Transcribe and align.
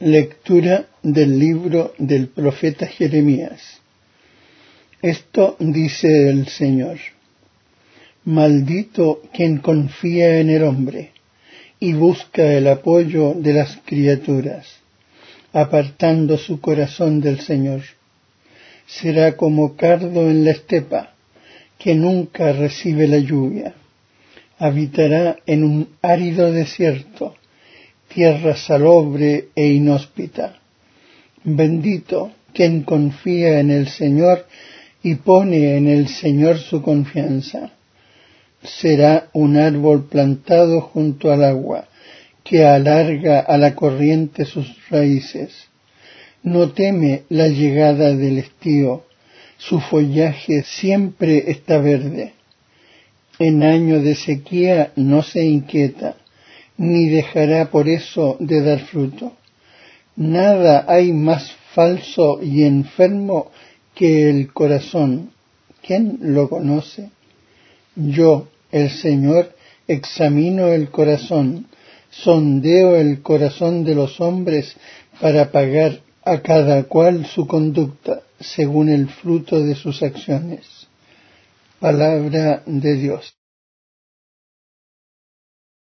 Lectura 0.00 0.86
del 1.02 1.40
libro 1.40 1.92
del 1.98 2.28
profeta 2.28 2.86
Jeremías. 2.86 3.80
Esto 5.02 5.56
dice 5.58 6.28
el 6.28 6.46
Señor. 6.46 6.98
Maldito 8.24 9.22
quien 9.34 9.58
confía 9.58 10.38
en 10.38 10.50
el 10.50 10.62
hombre 10.62 11.10
y 11.80 11.94
busca 11.94 12.44
el 12.52 12.68
apoyo 12.68 13.34
de 13.34 13.52
las 13.54 13.76
criaturas, 13.86 14.68
apartando 15.52 16.38
su 16.38 16.60
corazón 16.60 17.20
del 17.20 17.40
Señor. 17.40 17.82
Será 18.86 19.36
como 19.36 19.74
cardo 19.74 20.30
en 20.30 20.44
la 20.44 20.52
estepa, 20.52 21.14
que 21.76 21.96
nunca 21.96 22.52
recibe 22.52 23.08
la 23.08 23.18
lluvia. 23.18 23.74
Habitará 24.60 25.38
en 25.44 25.64
un 25.64 25.88
árido 26.02 26.52
desierto 26.52 27.34
tierra 28.08 28.56
salobre 28.56 29.48
e 29.54 29.66
inhóspita. 29.68 30.56
Bendito 31.44 32.32
quien 32.52 32.82
confía 32.82 33.60
en 33.60 33.70
el 33.70 33.88
Señor 33.88 34.46
y 35.02 35.14
pone 35.16 35.76
en 35.76 35.86
el 35.88 36.08
Señor 36.08 36.58
su 36.58 36.82
confianza. 36.82 37.70
Será 38.62 39.28
un 39.32 39.56
árbol 39.56 40.08
plantado 40.08 40.80
junto 40.80 41.30
al 41.30 41.44
agua, 41.44 41.86
que 42.42 42.64
alarga 42.64 43.40
a 43.40 43.56
la 43.58 43.74
corriente 43.74 44.44
sus 44.44 44.66
raíces. 44.88 45.68
No 46.42 46.70
teme 46.70 47.22
la 47.28 47.48
llegada 47.48 48.14
del 48.16 48.38
estío, 48.38 49.04
su 49.58 49.80
follaje 49.80 50.62
siempre 50.62 51.50
está 51.50 51.78
verde. 51.78 52.32
En 53.38 53.62
año 53.62 54.00
de 54.00 54.14
sequía 54.14 54.92
no 54.96 55.22
se 55.22 55.44
inquieta 55.44 56.16
ni 56.78 57.08
dejará 57.08 57.70
por 57.70 57.88
eso 57.88 58.36
de 58.40 58.62
dar 58.62 58.80
fruto. 58.80 59.32
Nada 60.16 60.84
hay 60.88 61.12
más 61.12 61.52
falso 61.74 62.40
y 62.42 62.64
enfermo 62.64 63.50
que 63.94 64.30
el 64.30 64.52
corazón. 64.52 65.30
¿Quién 65.82 66.18
lo 66.20 66.48
conoce? 66.48 67.10
Yo, 67.94 68.48
el 68.72 68.90
Señor, 68.90 69.54
examino 69.86 70.68
el 70.68 70.90
corazón, 70.90 71.66
sondeo 72.10 72.96
el 72.96 73.22
corazón 73.22 73.84
de 73.84 73.94
los 73.94 74.20
hombres 74.20 74.76
para 75.20 75.50
pagar 75.50 76.00
a 76.24 76.40
cada 76.42 76.84
cual 76.84 77.26
su 77.26 77.46
conducta 77.46 78.22
según 78.38 78.88
el 78.88 79.08
fruto 79.08 79.60
de 79.60 79.74
sus 79.74 80.02
acciones. 80.02 80.66
Palabra 81.80 82.62
de 82.66 82.94
Dios. 82.94 83.37